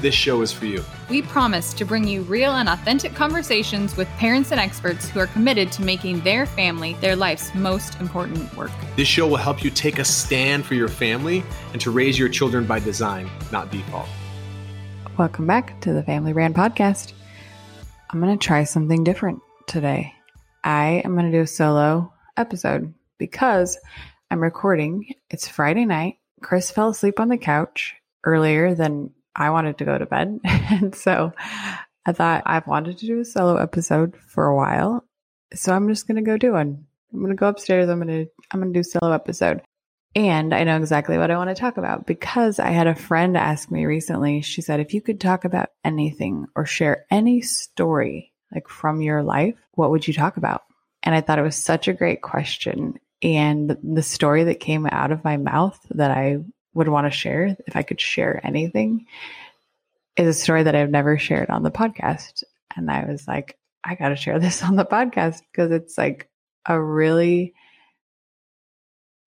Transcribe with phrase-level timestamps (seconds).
[0.00, 0.82] this show is for you.
[1.08, 5.26] We promise to bring you real and authentic conversations with parents and experts who are
[5.26, 8.70] committed to making their family their life's most important work.
[8.96, 12.28] This show will help you take a stand for your family and to raise your
[12.28, 14.08] children by design, not default.
[15.18, 17.12] Welcome back to the Family Brand Podcast.
[18.10, 20.14] I'm going to try something different today.
[20.64, 23.78] I am going to do a solo episode because
[24.30, 25.14] I'm recording.
[25.28, 26.16] It's Friday night.
[26.42, 30.38] Chris fell asleep on the couch earlier than I wanted to go to bed.
[30.44, 31.32] and so
[32.04, 35.02] I thought I've wanted to do a solo episode for a while.
[35.54, 36.84] So I'm just going to go do one.
[37.12, 37.88] I'm going to go upstairs.
[37.88, 39.62] I'm going to, I'm going to do solo episode.
[40.14, 43.36] And I know exactly what I want to talk about because I had a friend
[43.36, 44.42] ask me recently.
[44.42, 49.22] She said, if you could talk about anything or share any story like from your
[49.22, 50.62] life, what would you talk about?
[51.02, 52.98] And I thought it was such a great question.
[53.22, 56.38] And the story that came out of my mouth that I
[56.74, 59.06] would want to share, if I could share anything,
[60.16, 62.44] is a story that I've never shared on the podcast.
[62.76, 66.28] And I was like, I got to share this on the podcast because it's like
[66.66, 67.54] a really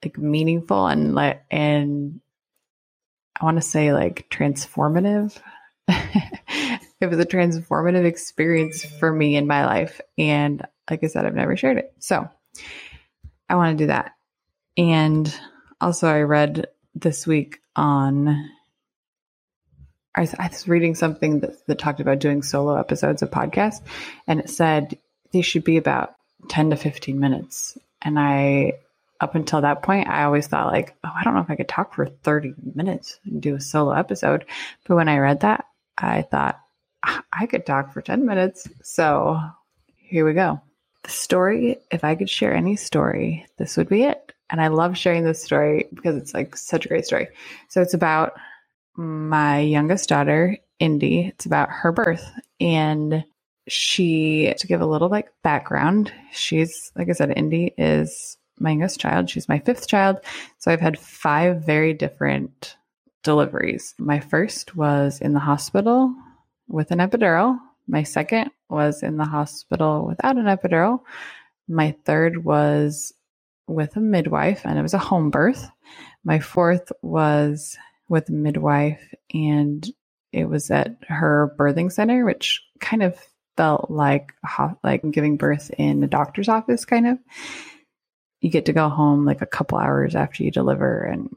[0.04, 2.20] like meaningful and like and
[3.40, 5.38] I want to say like transformative.
[5.88, 11.36] it was a transformative experience for me in my life and like I said I've
[11.36, 11.94] never shared it.
[12.00, 12.30] So
[13.50, 14.12] I want to do that.
[14.78, 15.34] And
[15.82, 18.50] also I read this week on
[20.16, 23.82] I was, reading something that, that talked about doing solo episodes of podcasts,
[24.28, 24.98] and it said
[25.32, 26.14] they should be about
[26.50, 27.78] 10 to 15 minutes.
[28.02, 28.74] And I,
[29.20, 31.68] up until that point, I always thought, like, oh, I don't know if I could
[31.68, 34.46] talk for 30 minutes and do a solo episode.
[34.88, 35.66] But when I read that,
[35.98, 36.60] I thought
[37.04, 38.68] ah, I could talk for 10 minutes.
[38.84, 39.40] So
[39.98, 40.62] here we go.
[41.04, 44.23] The story, if I could share any story, this would be it.
[44.50, 47.28] And I love sharing this story because it's like such a great story.
[47.70, 48.34] So it's about
[48.96, 51.28] my youngest daughter, Indy.
[51.28, 52.32] It's about her birth.
[52.60, 53.24] And
[53.68, 59.00] she, to give a little like background, she's, like I said, Indy is my youngest
[59.00, 59.30] child.
[59.30, 60.18] She's my fifth child.
[60.60, 62.76] So I've had five very different
[63.24, 63.96] deliveries.
[63.98, 66.14] My first was in the hospital
[66.68, 67.58] with an epidural.
[67.88, 71.02] My second was in the hospital without an epidural.
[71.68, 73.14] My third was
[73.68, 75.70] with a midwife and it was a home birth.
[76.24, 77.78] My fourth was
[78.10, 79.88] with a midwife and
[80.32, 83.18] it was at her birthing center, which kind of
[83.56, 84.34] felt like
[84.84, 87.18] like giving birth in a doctor's office kind of.
[88.42, 91.30] You get to go home like a couple hours after you deliver and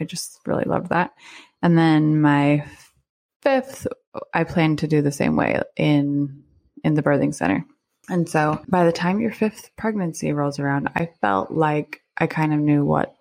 [0.00, 1.12] I just really loved that.
[1.62, 2.66] And then my
[3.42, 3.86] fifth
[4.34, 6.42] I plan to do the same way in
[6.82, 7.64] in the birthing center.
[8.08, 12.54] And so by the time your fifth pregnancy rolls around, I felt like I kind
[12.54, 13.14] of knew what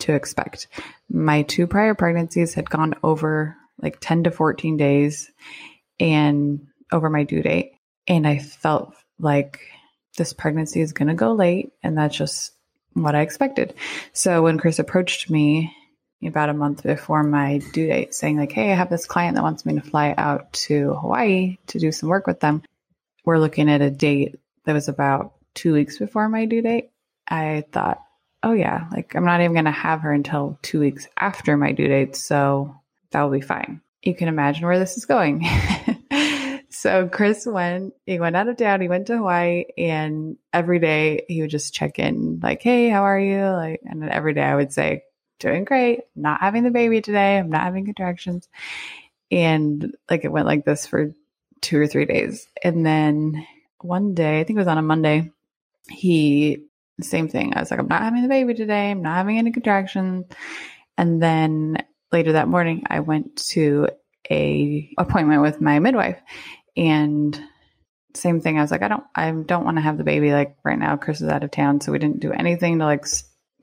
[0.00, 0.68] to expect.
[1.08, 5.30] My two prior pregnancies had gone over like 10 to 14 days
[5.98, 7.72] and over my due date.
[8.06, 9.60] And I felt like
[10.16, 11.72] this pregnancy is going to go late.
[11.82, 12.52] And that's just
[12.92, 13.74] what I expected.
[14.12, 15.74] So when Chris approached me
[16.24, 19.42] about a month before my due date saying like, Hey, I have this client that
[19.42, 22.62] wants me to fly out to Hawaii to do some work with them
[23.24, 26.90] we're looking at a date that was about two weeks before my due date,
[27.28, 28.02] I thought,
[28.42, 31.72] oh yeah, like I'm not even going to have her until two weeks after my
[31.72, 32.16] due date.
[32.16, 32.74] So
[33.10, 33.80] that will be fine.
[34.02, 35.46] You can imagine where this is going.
[36.68, 41.24] so Chris went, he went out of town, he went to Hawaii and every day
[41.28, 43.42] he would just check in like, Hey, how are you?
[43.42, 45.04] Like, and then every day I would say,
[45.40, 47.38] doing great, not having the baby today.
[47.38, 48.48] I'm not having contractions.
[49.30, 51.12] And like, it went like this for
[51.64, 52.46] two or three days.
[52.62, 53.46] And then
[53.80, 55.32] one day, I think it was on a Monday,
[55.88, 56.64] he,
[57.00, 57.54] same thing.
[57.54, 58.90] I was like, I'm not having the baby today.
[58.90, 60.26] I'm not having any contractions.
[60.98, 61.78] And then
[62.12, 63.88] later that morning, I went to
[64.30, 66.20] a appointment with my midwife
[66.76, 67.38] and
[68.14, 68.58] same thing.
[68.58, 70.96] I was like, I don't, I don't want to have the baby like right now.
[70.96, 71.80] Chris is out of town.
[71.80, 73.06] So we didn't do anything to like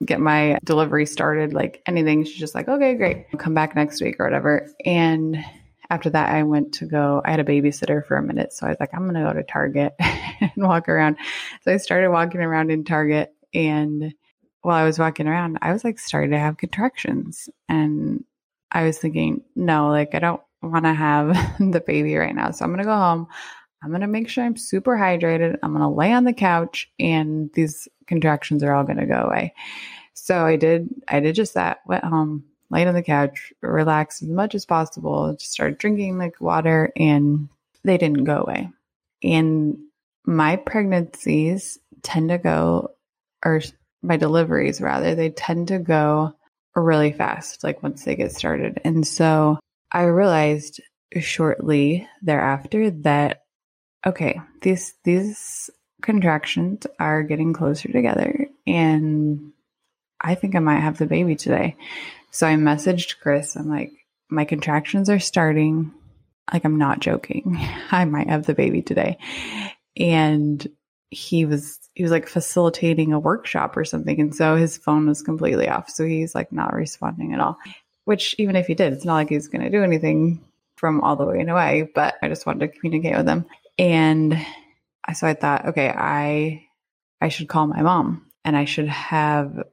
[0.04, 2.24] get my delivery started, like anything.
[2.24, 3.26] She's just like, okay, great.
[3.32, 4.68] I'll come back next week or whatever.
[4.84, 5.42] And
[5.92, 8.54] after that, I went to go, I had a babysitter for a minute.
[8.54, 11.18] So I was like, I'm going to go to Target and walk around.
[11.60, 13.34] So I started walking around in Target.
[13.52, 14.14] And
[14.62, 17.50] while I was walking around, I was like starting to have contractions.
[17.68, 18.24] And
[18.70, 22.52] I was thinking, no, like, I don't want to have the baby right now.
[22.52, 23.26] So I'm going to go home.
[23.84, 25.58] I'm going to make sure I'm super hydrated.
[25.62, 29.24] I'm going to lay on the couch and these contractions are all going to go
[29.24, 29.52] away.
[30.14, 31.80] So I did, I did just that.
[31.86, 36.40] Went home, laid on the couch, relaxed as much as possible, just started drinking like
[36.40, 37.48] water and
[37.84, 38.70] they didn't go away.
[39.22, 39.78] And
[40.24, 42.92] my pregnancies tend to go,
[43.44, 43.60] or
[44.02, 46.34] my deliveries rather, they tend to go
[46.74, 48.80] really fast, like once they get started.
[48.84, 49.60] And so
[49.92, 50.80] I realized
[51.20, 53.42] shortly thereafter that
[54.04, 55.70] okay, these these
[56.00, 59.52] contractions are getting closer together and
[60.20, 61.76] I think I might have the baby today.
[62.32, 63.56] So I messaged Chris.
[63.56, 63.92] I'm like,
[64.30, 65.92] my contractions are starting.
[66.52, 67.58] Like, I'm not joking.
[67.90, 69.18] I might have the baby today.
[69.96, 70.66] And
[71.10, 74.18] he was, he was like facilitating a workshop or something.
[74.18, 75.90] And so his phone was completely off.
[75.90, 77.58] So he's like not responding at all,
[78.06, 80.42] which even if he did, it's not like he's going to do anything
[80.76, 83.44] from all the way in Hawaii, but I just wanted to communicate with him.
[83.78, 84.44] And
[85.12, 86.66] so I thought, okay, I,
[87.20, 89.64] I should call my mom and I should have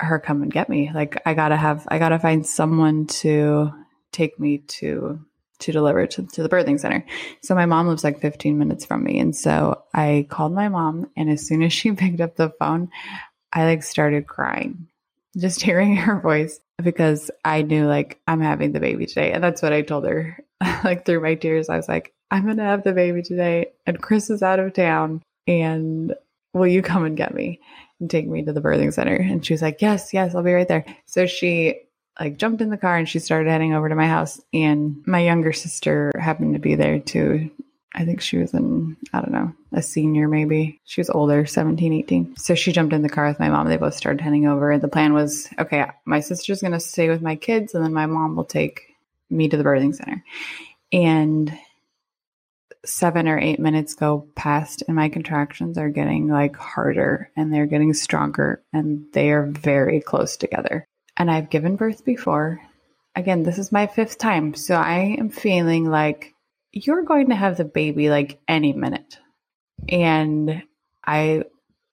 [0.00, 0.90] her come and get me.
[0.94, 3.72] Like I gotta have, I gotta find someone to
[4.12, 5.20] take me to
[5.58, 7.04] to deliver to, to the birthing center.
[7.42, 9.18] So my mom lives like 15 minutes from me.
[9.18, 12.90] And so I called my mom and as soon as she picked up the phone,
[13.52, 14.88] I like started crying
[15.36, 19.32] just hearing her voice because I knew like I'm having the baby today.
[19.32, 20.38] And that's what I told her.
[20.84, 24.30] like through my tears, I was like, I'm to have the baby today and Chris
[24.30, 26.14] is out of town and
[26.52, 27.60] will you come and get me
[28.00, 29.14] and take me to the birthing center?
[29.14, 30.84] And she was like, yes, yes, I'll be right there.
[31.06, 31.80] So she
[32.18, 35.20] like jumped in the car and she started heading over to my house and my
[35.20, 37.50] younger sister happened to be there too.
[37.94, 40.80] I think she was in, I don't know, a senior maybe.
[40.84, 42.36] She was older, 17, 18.
[42.36, 43.68] So she jumped in the car with my mom.
[43.68, 44.78] They both started heading over.
[44.78, 48.04] The plan was, okay, my sister's going to stay with my kids and then my
[48.04, 48.94] mom will take
[49.30, 50.22] me to the birthing center.
[50.92, 51.58] And
[52.86, 57.66] seven or eight minutes go past and my contractions are getting like harder and they're
[57.66, 60.86] getting stronger and they are very close together.
[61.16, 62.60] And I've given birth before.
[63.14, 64.54] Again, this is my fifth time.
[64.54, 66.34] So I am feeling like
[66.72, 69.18] you're going to have the baby like any minute.
[69.88, 70.62] And
[71.04, 71.44] I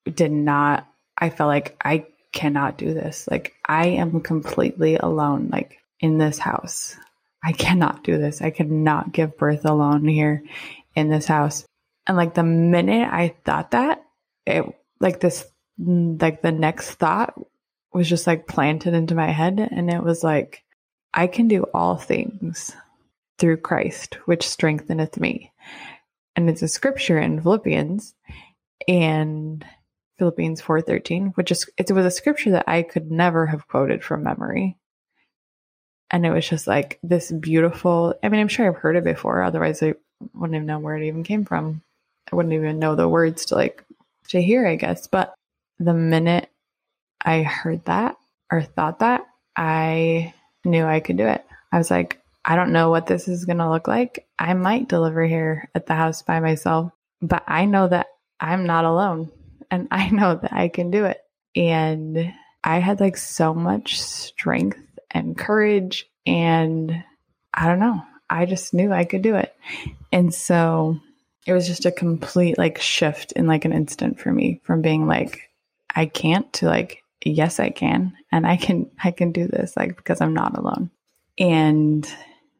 [0.05, 0.87] did not,
[1.17, 3.27] I felt like I cannot do this.
[3.29, 6.97] Like I am completely alone, like in this house.
[7.45, 8.41] I cannot do this.
[8.41, 10.43] I cannot give birth alone here
[10.95, 11.65] in this house.
[12.07, 14.03] And like the minute I thought that,
[14.45, 14.65] it
[14.99, 15.45] like this,
[15.77, 17.33] like the next thought
[17.93, 19.59] was just like planted into my head.
[19.59, 20.63] And it was like,
[21.13, 22.75] I can do all things
[23.37, 25.51] through Christ, which strengtheneth me.
[26.35, 28.15] And it's a scripture in Philippians
[28.87, 29.65] and
[30.17, 34.23] Philippians 4:13, which is it was a scripture that I could never have quoted from
[34.23, 34.77] memory.
[36.09, 39.41] And it was just like this beautiful, I mean, I'm sure I've heard it before,
[39.41, 39.95] otherwise I
[40.33, 41.81] wouldn't even know where it even came from.
[42.31, 43.83] I wouldn't even know the words to like
[44.29, 45.07] to hear, I guess.
[45.07, 45.33] But
[45.79, 46.49] the minute
[47.23, 48.17] I heard that
[48.51, 49.25] or thought that,
[49.55, 50.33] I
[50.65, 51.45] knew I could do it.
[51.71, 54.27] I was like, I don't know what this is going to look like.
[54.37, 56.91] I might deliver here at the house by myself,
[57.21, 58.07] but I know that
[58.39, 59.31] I'm not alone
[59.71, 61.21] and I know that I can do it.
[61.55, 62.33] And
[62.63, 64.79] I had like so much strength
[65.11, 67.03] and courage and
[67.53, 68.03] I don't know.
[68.33, 69.55] I just knew I could do it.
[70.11, 70.99] And so
[71.45, 75.07] it was just a complete like shift in like an instant for me from being
[75.07, 75.49] like
[75.95, 79.95] I can't to like yes I can and I can I can do this like
[79.95, 80.89] because I'm not alone.
[81.37, 82.11] And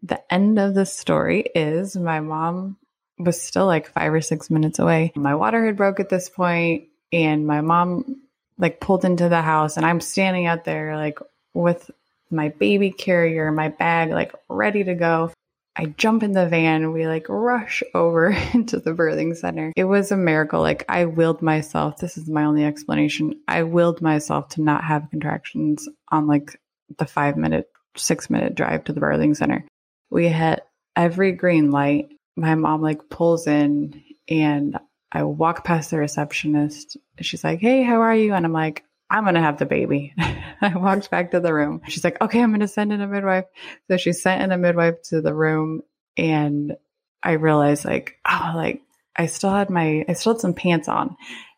[0.04, 2.78] the end of the story is my mom
[3.18, 5.12] was still like 5 or 6 minutes away.
[5.16, 8.22] My water had broke at this point and my mom
[8.58, 11.20] like pulled into the house and I'm standing out there like
[11.54, 11.90] with
[12.30, 15.32] my baby carrier, my bag like ready to go.
[15.76, 16.92] I jump in the van.
[16.92, 19.74] We like rush over into the birthing center.
[19.76, 20.62] It was a miracle.
[20.62, 21.98] Like I willed myself.
[21.98, 23.42] This is my only explanation.
[23.48, 26.60] I willed myself to not have contractions on like
[26.98, 29.66] the five minute, six minute drive to the birthing center.
[30.10, 30.64] We hit
[30.96, 32.10] every green light.
[32.36, 34.78] My mom like pulls in and
[35.12, 36.98] I walk past the receptionist.
[37.22, 38.34] She's like, Hey, how are you?
[38.34, 40.12] And I'm like, I'm going to have the baby.
[40.62, 41.82] I walked back to the room.
[41.88, 43.46] She's like, okay, I'm going to send in a midwife.
[43.88, 45.84] So she sent in a midwife to the room
[46.18, 46.76] and
[47.22, 48.82] I realized like, oh, like
[49.16, 51.16] I still had my, I still had some pants on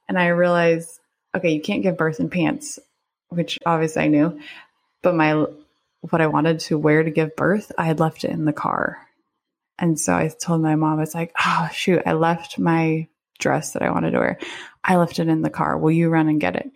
[0.09, 1.00] and I realized,
[1.33, 2.77] okay, you can't give birth in pants,
[3.29, 4.38] which obviously I knew,
[5.01, 5.45] but my,
[6.01, 8.97] what I wanted to wear to give birth, I had left it in the car.
[9.79, 13.07] And so I told my mom, it's like, oh, shoot, I left my
[13.39, 14.39] dress that I wanted to wear.
[14.83, 15.77] I left it in the car.
[15.77, 16.69] Will you run and get it?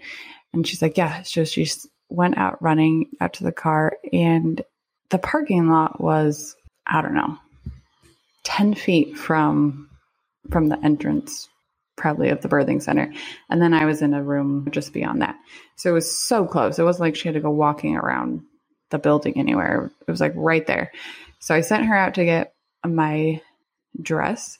[0.54, 1.22] And she's like, yeah.
[1.24, 1.68] So she
[2.10, 4.62] went out running out to the car, and
[5.10, 7.38] the parking lot was, I don't know,
[8.44, 9.90] 10 feet from
[10.50, 11.48] from the entrance,
[11.96, 13.12] probably of the birthing center.
[13.50, 15.36] And then I was in a room just beyond that.
[15.76, 16.80] So it was so close.
[16.80, 18.42] It wasn't like she had to go walking around
[18.90, 19.92] the building anywhere.
[20.08, 20.92] It was like right there.
[21.40, 22.54] So I sent her out to get
[22.86, 23.42] my
[24.02, 24.58] dress.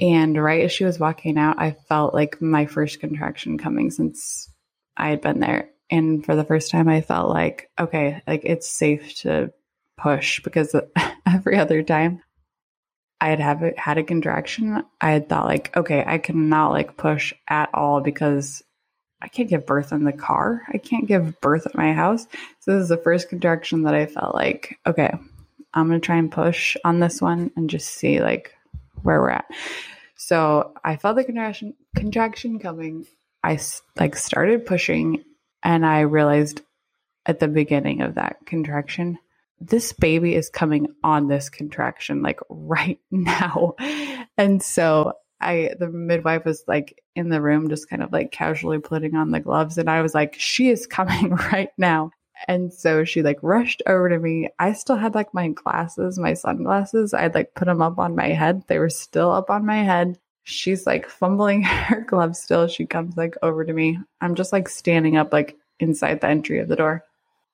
[0.00, 4.48] And right as she was walking out, I felt like my first contraction coming since
[4.96, 5.70] I had been there.
[5.90, 9.52] And for the first time, I felt like, okay, like it's safe to
[9.98, 10.74] push because
[11.26, 12.22] every other time
[13.20, 17.32] I had have had a contraction, I had thought like, okay, I cannot like push
[17.48, 18.62] at all because
[19.20, 20.62] I can't give birth in the car.
[20.72, 22.26] I can't give birth at my house.
[22.58, 25.12] So this is the first contraction that I felt like, okay,
[25.72, 28.52] I'm gonna try and push on this one and just see like
[29.02, 29.46] where we're at.
[30.16, 33.06] So I felt the contraction contraction coming.
[33.42, 33.58] I
[33.98, 35.24] like started pushing,
[35.62, 36.62] and I realized
[37.26, 39.18] at the beginning of that contraction,
[39.60, 43.74] this baby is coming on this contraction like right now.
[44.36, 48.78] And so I the midwife was like in the room just kind of like casually
[48.78, 52.10] putting on the gloves and I was like she is coming right now.
[52.48, 54.48] And so she like rushed over to me.
[54.58, 57.14] I still had like my glasses, my sunglasses.
[57.14, 58.64] I'd like put them up on my head.
[58.66, 60.18] They were still up on my head.
[60.44, 62.66] She's like fumbling her gloves still.
[62.66, 63.98] She comes like over to me.
[64.20, 67.04] I'm just like standing up like inside the entry of the door.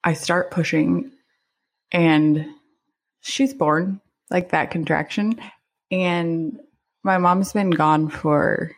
[0.04, 1.10] I start pushing
[1.90, 2.46] and
[3.20, 5.40] she's born like that contraction.
[5.90, 6.58] And
[7.02, 8.72] my mom's been gone for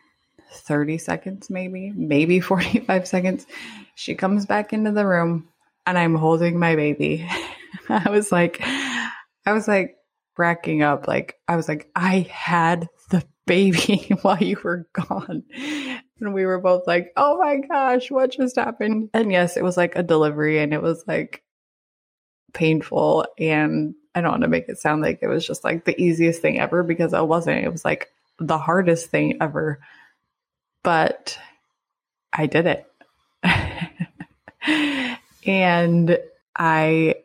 [0.52, 3.46] 30 seconds, maybe, maybe 45 seconds.
[3.94, 5.48] She comes back into the room
[5.86, 7.28] and I'm holding my baby.
[7.88, 9.96] I was like, I was like
[10.36, 11.08] racking up.
[11.08, 12.88] Like, I was like, I had
[13.50, 15.42] baby while you were gone.
[16.20, 19.10] And we were both like, oh my gosh, what just happened?
[19.12, 21.42] And yes, it was like a delivery and it was like
[22.52, 23.26] painful.
[23.38, 26.40] And I don't want to make it sound like it was just like the easiest
[26.40, 27.64] thing ever because it wasn't.
[27.64, 29.80] It was like the hardest thing ever.
[30.84, 31.36] But
[32.32, 32.86] I did it.
[35.44, 36.18] and
[36.56, 37.16] I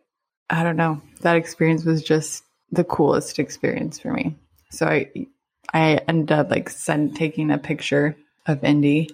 [0.49, 4.35] I don't know, that experience was just the coolest experience for me.
[4.71, 5.27] So I
[5.73, 9.09] I ended up like send taking a picture of Indy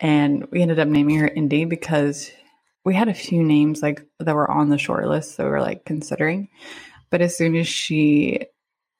[0.00, 2.30] and we ended up naming her Indy because
[2.84, 5.60] we had a few names like that were on the short list that we were
[5.60, 6.48] like considering.
[7.10, 8.46] But as soon as she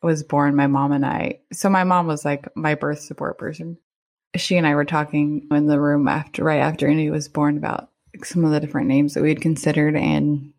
[0.03, 3.79] was born, my mom and I so my mom was like my birth support person.
[4.37, 7.91] She and I were talking in the room after right after Indy was born about
[8.23, 10.53] some of the different names that we had considered, and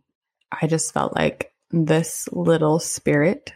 [0.51, 3.53] I just felt like this little spirit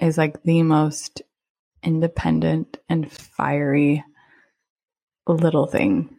[0.00, 1.22] is like the most
[1.84, 4.04] independent and fiery
[5.26, 6.16] little thing.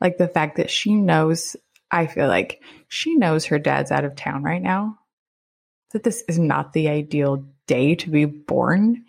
[0.00, 1.56] Like the fact that she knows,
[1.90, 4.98] I feel like she knows her dad's out of town right now,
[5.92, 9.04] that this is not the ideal day to be born.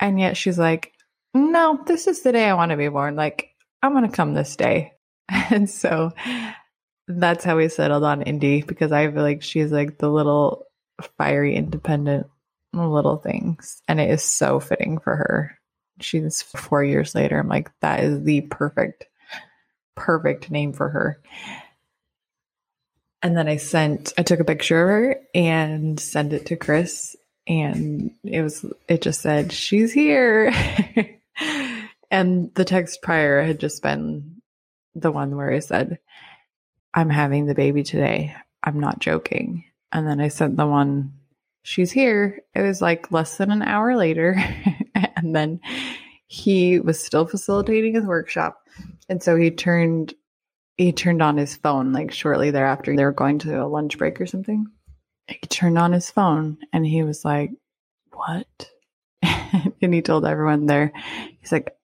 [0.00, 0.92] And yet she's like,
[1.34, 3.16] no, this is the day I want to be born.
[3.16, 3.50] Like,
[3.82, 4.92] I'm going to come this day.
[5.50, 6.12] And so
[7.08, 10.66] that's how we settled on Indy because I feel like she's like the little
[11.18, 12.26] fiery, independent
[12.72, 13.82] little things.
[13.88, 15.58] And it is so fitting for her.
[16.00, 17.38] She's four years later.
[17.38, 19.06] I'm like, that is the perfect,
[19.94, 21.20] perfect name for her.
[23.22, 27.14] And then I sent, I took a picture of her and sent it to Chris.
[27.46, 30.52] And it was, it just said, she's here.
[32.10, 34.42] and the text prior had just been
[34.94, 35.98] the one where I said,
[36.94, 38.34] I'm having the baby today.
[38.62, 39.64] I'm not joking.
[39.92, 41.14] And then I sent the one,
[41.62, 42.42] she's here.
[42.54, 44.36] It was like less than an hour later.
[44.94, 45.60] and then
[46.26, 48.58] he was still facilitating his workshop.
[49.08, 50.14] And so he turned
[50.76, 52.96] he turned on his phone like shortly thereafter.
[52.96, 54.66] They were going to a lunch break or something.
[55.28, 57.50] He turned on his phone and he was like,
[58.12, 58.70] What?
[59.22, 60.92] and he told everyone there,
[61.40, 61.76] he's like,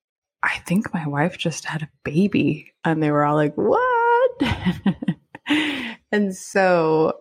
[0.43, 2.73] I think my wife just had a baby.
[2.85, 4.43] And they were all like, What?
[6.13, 7.21] and so,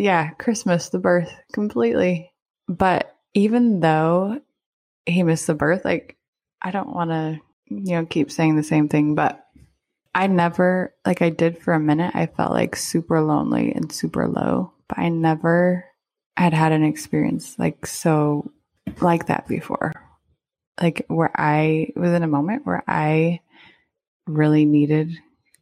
[0.00, 2.32] yeah, Chris missed, the birth completely.
[2.68, 4.40] But even though
[5.06, 6.16] he missed the birth, like,
[6.62, 9.44] I don't want to, you know, keep saying the same thing, but
[10.14, 14.26] I never, like, I did for a minute, I felt like super lonely and super
[14.28, 15.84] low, but I never
[16.36, 18.50] had had an experience like so
[19.02, 19.92] like that before
[20.80, 23.40] like where I was in a moment where I
[24.26, 25.12] really needed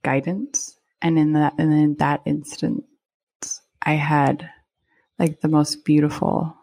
[0.02, 0.78] guidance.
[1.00, 2.84] And in that, and in that instance,
[3.82, 4.50] I had
[5.18, 6.54] like the most beautiful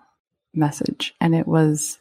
[0.53, 1.99] message and it was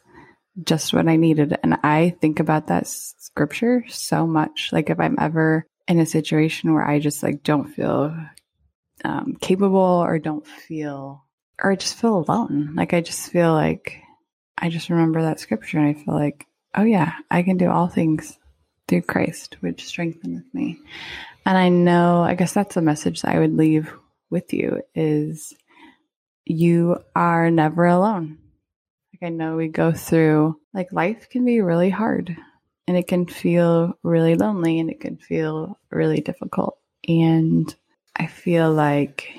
[0.63, 1.57] just what I needed.
[1.63, 4.69] And I think about that scripture so much.
[4.71, 8.15] Like if I'm ever in a situation where I just like don't feel
[9.03, 11.23] um, capable or don't feel,
[11.61, 12.73] or I just feel alone.
[12.75, 14.01] Like I just feel like
[14.57, 17.87] I just remember that scripture and I feel like, oh, yeah, I can do all
[17.87, 18.37] things
[18.87, 20.79] through Christ, which strengtheneth me.
[21.45, 23.93] And I know, I guess that's a message that I would leave
[24.29, 25.53] with you is
[26.45, 28.37] you are never alone.
[29.13, 32.35] Like I know we go through like life can be really hard
[32.87, 36.77] and it can feel really lonely and it can feel really difficult.
[37.07, 37.73] And
[38.15, 39.29] I feel like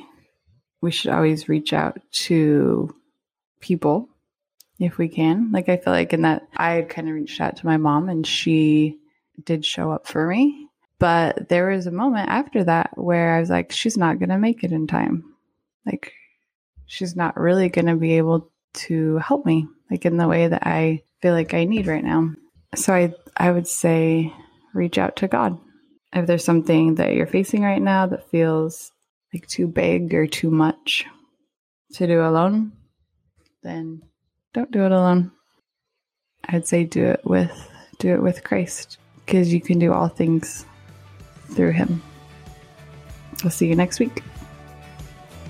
[0.80, 2.94] we should always reach out to
[3.60, 4.08] people
[4.78, 5.52] if we can.
[5.52, 8.26] Like I feel like in that I kind of reached out to my mom and
[8.26, 8.98] she
[9.44, 10.65] did show up for me.
[10.98, 14.38] But there was a moment after that where I was like, she's not going to
[14.38, 15.24] make it in time.
[15.84, 16.12] Like,
[16.86, 20.66] she's not really going to be able to help me, like in the way that
[20.66, 22.30] I feel like I need right now.
[22.74, 24.32] So I, I would say
[24.72, 25.58] reach out to God.
[26.12, 28.92] If there's something that you're facing right now that feels
[29.34, 31.04] like too big or too much
[31.94, 32.72] to do alone,
[33.62, 34.02] then
[34.54, 35.32] don't do it alone.
[36.48, 40.64] I'd say do it with do it with Christ because you can do all things
[41.50, 42.02] through him.
[43.42, 44.22] We'll see you next week.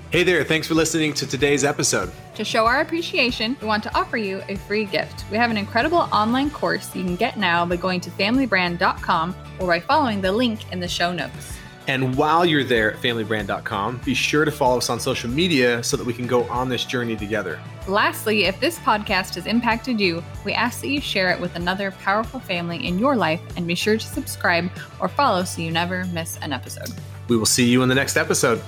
[0.09, 2.11] Hey there, thanks for listening to today's episode.
[2.35, 5.25] To show our appreciation, we want to offer you a free gift.
[5.29, 9.67] We have an incredible online course you can get now by going to familybrand.com or
[9.67, 11.57] by following the link in the show notes.
[11.87, 15.95] And while you're there at familybrand.com, be sure to follow us on social media so
[15.95, 17.59] that we can go on this journey together.
[17.87, 21.91] Lastly, if this podcast has impacted you, we ask that you share it with another
[21.91, 26.03] powerful family in your life and be sure to subscribe or follow so you never
[26.07, 26.89] miss an episode.
[27.29, 28.61] We will see you in the next episode.